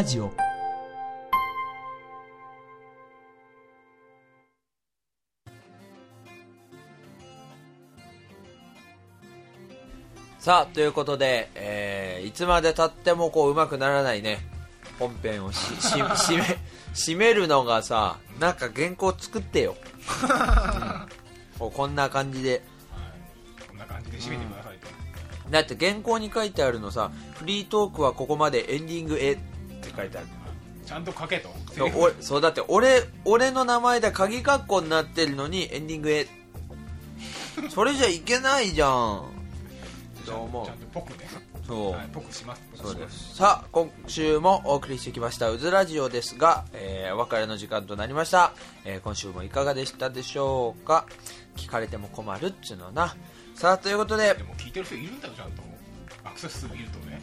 [0.00, 0.32] ラジオ。
[10.38, 14.38] さあということで、えーいつまでたってもこう上手くならないね。
[14.98, 16.58] 本編をし し締め
[16.94, 19.76] 締めるのがさなんか原稿作ってよ、
[20.24, 21.58] うん。
[21.58, 22.50] こうこんな感じで。
[22.50, 22.60] はい。
[23.68, 24.88] こんな感じで締めてくださいと。
[25.50, 29.36] だって原稿に書いてあるのさフリートークはここまでエンディングへ
[30.00, 30.26] 書いてある。
[30.86, 31.54] ちゃんと書けと。
[31.72, 36.26] そう俺そうだって俺俺の名前で鍵括弧になってるのにエンディングへ。
[37.68, 39.24] それじゃいけないじゃん。
[40.26, 41.28] どうんもとちゃんとぽくね。
[41.66, 42.62] そう、はいぽくします。
[42.74, 43.36] そうです。
[43.36, 48.52] さあ今週もお送りしてきました「うずラジオ」ですが、えーお別れの時間となりました、
[48.84, 51.06] えー今週もいかがでしたでしょうか？
[51.56, 53.14] 聞かれても困るっちゅうのはな。
[53.54, 54.34] さあということで。
[54.34, 55.62] でも聞いてる人いるんだよちゃんと。
[56.24, 57.20] アクセス数いるとね。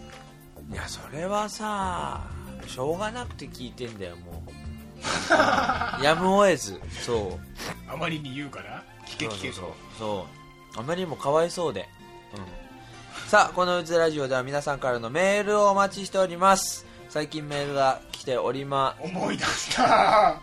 [0.72, 2.30] いやそれはさ
[2.68, 4.58] しょうがなくて聞いてんだよもう。
[6.04, 7.92] やむを得ずそう。
[7.92, 9.66] あまりに言うから聞け聞けとそう
[9.98, 10.28] そ
[10.76, 11.88] うあまりにもかわいそうで、
[12.36, 16.86] うん、さあこのうずラジオでは皆さんからのメールをお待ちしております。
[17.10, 19.84] 最近メールが来ておりま思い出した。
[19.84, 20.42] は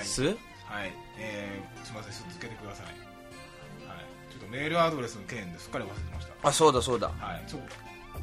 [0.00, 0.04] い。
[0.04, 0.24] す？
[0.24, 0.36] はい。
[1.18, 2.86] えー、すみません続けてください。
[2.86, 2.94] はい。
[4.30, 6.48] ちょっとメールアドレスの件ですっかり忘れてました。
[6.48, 7.08] あそうだそうだ。
[7.08, 7.42] はい。
[7.46, 7.60] そう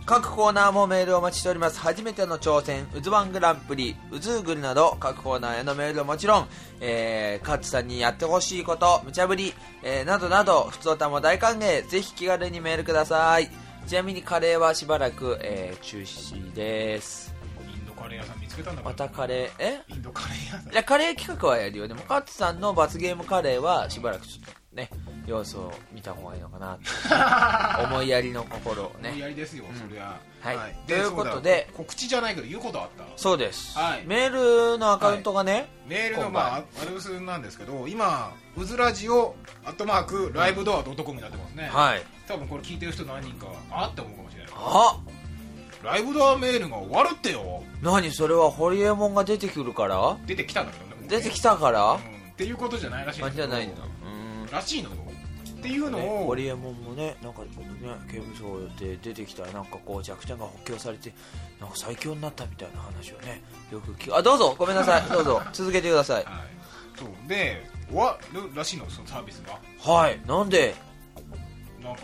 [0.05, 1.79] 各コーナーもメールをお待ちしております。
[1.81, 6.47] 初めての挑戦うずワングランプリうずーぐるなど各コーナーへのメールはもちろん、
[6.79, 11.85] えー、カッツさんにやってほしいこと無茶ぶり、えーなどなど普通歌も大歓迎。
[11.87, 13.49] ぜひ気軽にメールください。
[13.85, 17.35] ちなみにカレーはしばらく、えー中止です。
[17.69, 19.81] インドカレー屋さん見つけたんだまたカレーえ？
[19.89, 20.71] インドカレー屋さん。
[20.71, 21.87] いやカレー企画はやるよ。
[21.89, 24.89] でもカッツさんの罰ゲームカレーはしばらくちょっとね
[25.27, 26.79] 様子を見た方がいいのかな
[27.83, 29.19] 思いやりの心をね。
[29.19, 30.17] やりですよ、そりゃ。
[30.41, 30.75] はい。
[30.87, 31.69] とでいうことで。
[31.75, 33.03] 告知じゃないけど言うことあった？
[33.17, 34.03] そうです、はい。
[34.05, 39.35] メールのアカウントがね、メールの今まあアドレスなんですけど今うずラジオ
[39.65, 42.03] アットマークライブドアドットコムになってますね、はい。
[42.27, 44.51] 多分これ聞いてる人何人かあって思うかもしれない。
[44.55, 44.97] あ
[45.83, 47.63] ライブドアメールが終わるってよ。
[47.81, 50.17] 何それはホリエモンが出てくるから？
[50.25, 51.97] 出てきたんだけどね出てきたから、うん。
[51.97, 51.99] っ
[52.37, 53.47] ていうことじゃないらしいんあだけど。
[53.47, 53.71] じゃないん。
[54.51, 54.95] らしいのよ
[55.57, 57.47] っていうのーん、ね、を、ホリエモンもねなんかね
[58.09, 61.13] 刑務所で出てきたらなんかこう弱点が補強されて
[61.59, 63.41] なんか最強になったみたいな話をね
[63.71, 64.15] よく聞く。
[64.17, 65.01] あどうぞごめんなさい。
[65.09, 66.23] どうぞ続けてください。
[66.25, 66.33] はい、
[66.97, 67.09] そう。
[67.27, 68.89] で終わるらしいの？
[68.89, 69.59] そのサービスが？
[69.79, 70.19] はい。
[70.27, 70.75] なんで？
[71.81, 72.03] なんか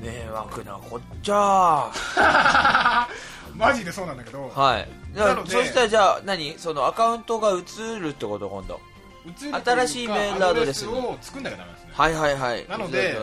[0.00, 1.90] 迷惑なこっちゃ。
[3.56, 4.88] マジでそうなんだけど、はい。
[5.14, 6.58] なのでそしたらじゃあ何？
[6.58, 8.78] そのアカウントが移るってこと今度
[9.64, 12.68] 新しいメールアドレスにを作んなきゃダメなんですね、はいはいはい。
[12.68, 13.16] なので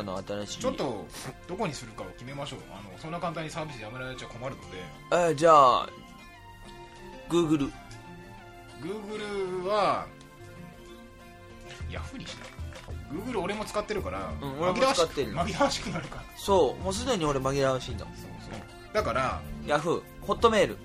[0.47, 1.05] ちょっと
[1.47, 2.59] どこにするかを決めましょう。
[2.71, 4.67] あのそんな簡単にサービスやめられちゃ困るので。
[5.11, 5.89] えーじゃあ
[7.29, 7.71] Google
[8.81, 10.05] Google は
[11.89, 12.45] ヤフーにした
[13.13, 16.23] Google 俺も使ってるから、うん俺も使ってる紛らわしくなるから。
[16.35, 18.61] そうもうすでに俺紛らわしいんだそうそう
[18.93, 20.77] だからヤフーホットメール。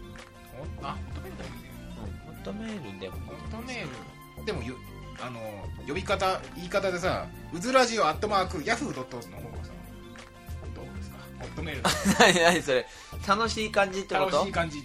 [0.80, 1.68] ほあホットメールでもいいね
[2.26, 3.88] ホットメールでもホットメール。
[4.46, 4.74] でもよ
[5.20, 5.40] あの
[5.86, 9.72] 呼び方言い方でさうずラジオアットマークヤフードットの方がさ
[10.74, 11.16] どうですか？
[11.40, 11.82] ホットメール。
[12.42, 12.86] 何何それ。
[13.26, 14.36] 楽しい感じってこと？
[14.36, 14.82] 楽しい感じ。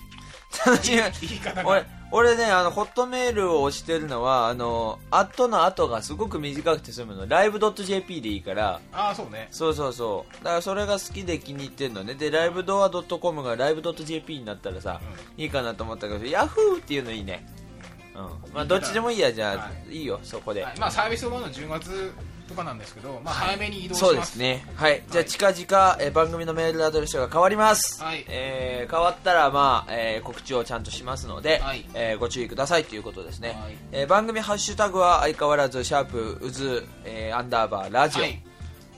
[0.65, 0.95] 楽しい。
[1.27, 7.27] 言い方が俺俺ねあのホットメールを押してるのはあのアットの後がすごく短くて済むの。
[7.27, 8.79] ライブ .jp でいいから。
[8.91, 9.47] ああそうね。
[9.51, 10.33] そうそうそう。
[10.43, 12.13] だからそれが好きで気に入ってるのね。
[12.13, 15.01] でライブドア .com がライブ .jp になったらさ、
[15.37, 17.47] いいかなと思ったけどヤフーっていうのいいね
[18.15, 18.53] うん。
[18.53, 19.95] まあどっちでもいいやじゃあ、はい。
[19.97, 20.79] い、いよそこで、はい。
[20.79, 22.11] まあサービス終わるの10月
[22.47, 24.65] とかなんですけど、まあ、早めに移動しそうまですすね。
[24.75, 25.01] はい。
[25.09, 28.03] じゃあ、近々、えー番組のメールアドレスが変わります。
[28.03, 28.25] はい。
[28.27, 31.85] えー変わったら、まあ、えー告知をちゃんとしますので、はい。
[31.93, 33.57] えーご注意くださいということですね。
[33.61, 33.75] はい。
[33.91, 38.41] えー番組ハッシュタグは相変わらず、シャープ、うず、えーアンダーバー、ラジオ、はい。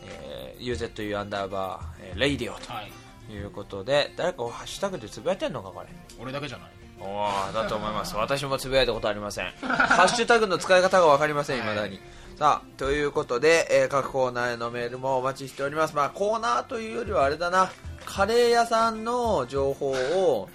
[0.05, 2.91] えー UZU アンダーバー、えーレイディオはい。
[3.28, 5.88] ということで、誰かハッシュタグでつぶやいてんのか、これ。
[6.20, 8.15] 俺だけじゃないおーだと思います。
[8.15, 9.51] 私もつぶやいたことありません。
[9.61, 11.99] ハッシュタグの使い方が分かりませんはい未だに、
[12.37, 15.95] さあということで、えー各コーナーへのメールもお待ちしております。
[15.95, 17.71] まあコーナーというよりはあれだな。
[18.05, 20.49] カレー屋さんの情報を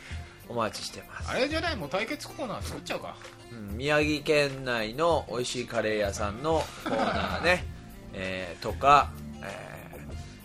[0.48, 1.30] お待ちしてます。
[1.30, 1.76] あれじゃない？
[1.76, 3.16] もう対決コーナー作っちゃうか。
[3.52, 7.64] うん宮城県内の美味しいカレー屋さんのコーナーね、
[8.14, 9.10] えーとか、
[9.42, 9.80] えー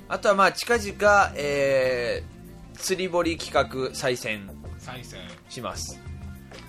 [0.07, 2.35] あとはまあ近々、えー
[2.77, 4.49] 釣り堀企画再戦。
[4.77, 5.19] 再戦
[5.55, 5.99] します。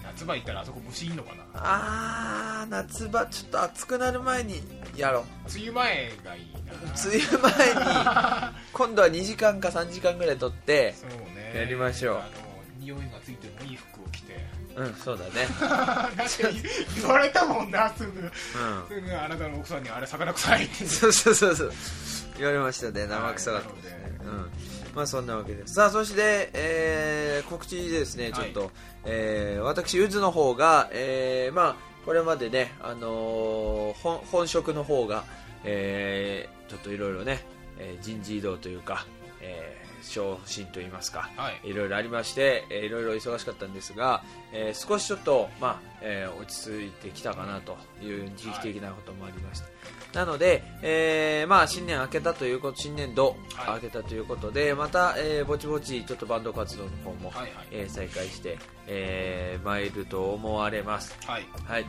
[0.05, 1.45] 夏場行ったらあそこ虫いんのかな？
[1.55, 4.62] あー夏場ちょっと暑くなる前に
[4.97, 5.24] やろう。
[5.53, 6.72] 梅雨前がいいな。
[6.82, 11.53] 梅雨前に 今度は2時間か3時間ぐらい撮ってそうね。
[11.55, 12.16] やりましょう。
[12.16, 12.28] あの
[12.78, 14.47] 匂いがついてもいい服を着て。
[14.76, 15.49] うんそうだね。
[17.01, 18.30] 言われたもんなすぐうん。
[18.89, 20.87] すぐあなたの奥さんにあれ魚臭いって。
[20.87, 21.72] そうそうそうそう。
[22.39, 24.51] 言われましたね生臭かったですね、はいうん
[24.97, 25.75] まあそんなわけです。
[25.75, 28.71] さあそして、えー告知ですねちょっと、
[29.05, 31.77] えー私ゆずの方が、えーまあ
[32.07, 35.25] これまでね、あのー本本職の方が、
[35.65, 37.45] えーちょっといろいろね、
[37.79, 39.07] えー人事異動というか、
[39.43, 41.69] えー昇進といいますか、はい。
[41.69, 49.61] いろいろありまして、えーいろいろ忙しかったんですが、えー少しちょっと、まあえー落ち着いてきたかなという時期的なこともありまし
[50.13, 53.75] た、なので、えーまあ、新年明けたということ新年度はい。
[53.77, 57.53] 明けたということで、また、えーぼちぼちちょっとバンド活動の方も、はいはい。
[57.73, 61.17] えー再開して、えー参ると思われます。
[61.27, 61.47] はい。
[61.67, 61.85] はい、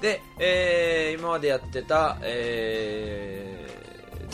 [0.00, 3.83] で、えー今までやってた、えー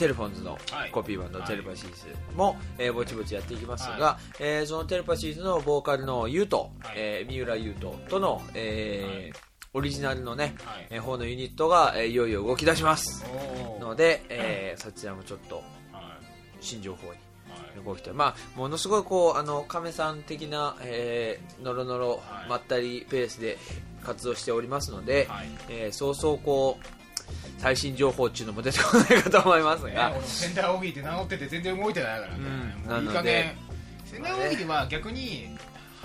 [0.01, 0.90] テレフォンズのはい。
[0.90, 6.94] コピーバンド、はいテレパシーズも、えーぼちぼちやっていきますが、はえーそのテレパシーズのボーカルのユウト、はい。
[6.96, 9.38] えー三浦優斗との、えー
[9.72, 10.86] オリジナルのね、はい。
[10.90, 13.24] えー方のユニットが、えーいよいよ動き出します。
[13.80, 16.05] ので、えーそちらもちょっとはい。
[16.61, 17.84] 新情報にはい。
[17.84, 18.14] 動きたい。
[18.14, 22.48] まあものすごいこうあの亀さん的な、えー、のろのろはい。
[22.48, 23.59] まったりペースで
[24.03, 25.48] 活動しておりますので、はい。
[25.68, 26.99] えーそうそうこう
[27.61, 32.44] 最新情報っていうのも出てこないかと思いますね、が、俺も仙台大喜利って名乗ってて全然動いてないからね、
[32.88, 33.02] うん。
[33.02, 33.56] いい加減
[34.06, 35.48] 仙台大喜利は逆に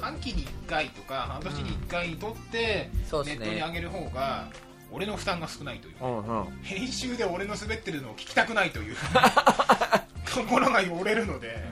[0.01, 4.49] 半期に1回とか半年に1回撮ってネットに上げる方が
[4.91, 5.95] 俺の負担が少ないという。
[6.01, 6.45] うんうん。
[6.61, 8.95] 編集で俺の滑ってるのを聞きたくないという。
[10.33, 11.63] 心が折れるので、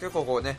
[0.00, 0.58] 結構こうね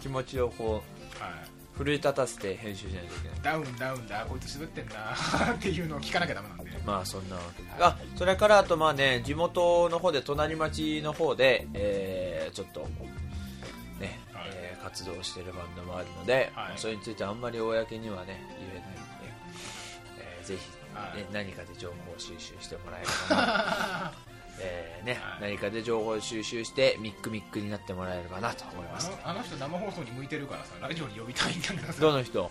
[0.00, 0.82] 気持ちをこ
[1.20, 3.38] うはい奮い立たせて編集しないといけない。
[3.42, 4.24] ダウンダウンだ。
[4.26, 4.94] こいつ滑ってんな
[5.54, 6.70] っていうのを聞かなきゃダメなんで。
[6.84, 7.62] まあそんなわけ。
[7.62, 12.80] であそれからあとまあね地元の方で隣町の方で、えーちょっと
[14.00, 14.50] ね、はい。
[14.54, 16.68] えー活動してるバンドもあるので、はい。
[16.68, 18.98] まあそれについてあんまり公にはね言えないんで、
[20.18, 20.60] えーぜひ、
[20.94, 21.16] はい。
[21.18, 24.12] ね何かで情報収集してもらえればな
[24.60, 25.50] えーねはい。
[25.52, 32.00] 何かで情報収集してミックミックになってもらえればなと思いまあすのあの人生放送に向いてるからさラジオに呼びたいんだけどさ。
[32.00, 32.50] どの人？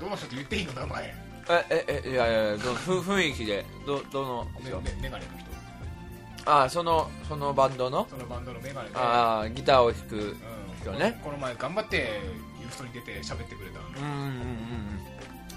[0.00, 1.02] どの人って言っていいの名前？
[1.04, 1.14] ね
[1.48, 6.50] えええいやいやいやどふ雰囲気でどどのメガネの人。
[6.50, 8.06] あそのそのバンドの？
[8.10, 8.94] そのバンドのメガネで。
[8.96, 10.36] あーギターを弾くうん。
[10.80, 12.20] 人ねこの前頑張って
[12.60, 14.42] ユーストに出て喋ってくれたうんうんうんうん。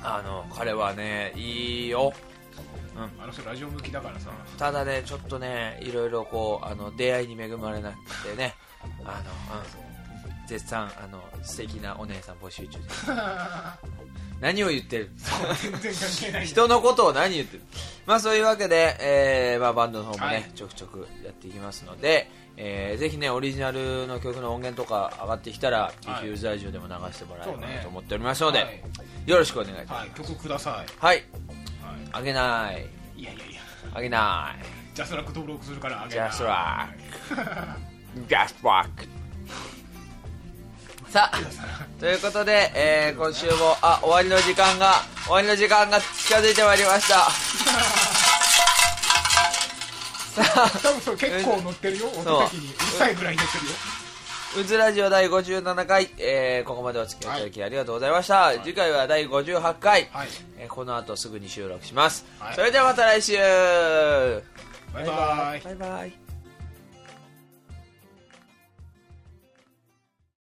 [0.04, 2.14] あの彼はねいいよ
[2.98, 4.30] あの人ラジオ向きだからさ。
[4.58, 8.56] ただねちょっとねいろいろこうあの出会いに恵まれなくてね。
[9.04, 13.08] あの、うん、絶賛あの素敵なお姉さん募集中です。
[14.40, 15.12] 何を言ってる？
[16.46, 17.64] 人のことを何言ってる？
[18.06, 20.52] まあそういうわけで、えーまあ、バンドの方もね、はい。
[20.54, 26.06] ちょくちょくやっていきますので、えーぜひねオリジナルの曲の音源とか上がってきたら、はい。
[26.06, 28.82] ぜひユーザーラジオでも流してもらえればなと思っておりますので、はい。
[29.26, 30.00] よろしくお願いいたします。
[30.02, 31.18] はい、曲ください、はい。
[31.18, 31.24] は
[32.12, 32.88] あげない。
[33.18, 33.62] い、いやいやいや。
[33.94, 34.66] あげない。
[34.96, 36.30] ジャスラック登録するからあげジない。
[36.30, 38.22] ャスラック。
[38.28, 39.08] ジャスラック。
[41.10, 41.40] さあ
[42.00, 47.30] ということで、えー今週もあ終わりの時間が終わりの時間が近づいてまいりました。
[50.44, 52.10] さ あ多分それ結構乗ってるよ。
[52.12, 52.36] そう。
[52.44, 52.74] 音的に。
[52.74, 53.72] うるさいぐらい乗ってるよ
[54.58, 60.28] うずラジオ第57回、えーここまでお付き合いいただきありがとうございました、次回は第58回、はい。
[60.58, 62.56] えーこの後すぐに収録します、はい。
[62.56, 63.34] それではまた来週。
[64.94, 65.62] バイバイ。
[65.62, 66.25] バイバイ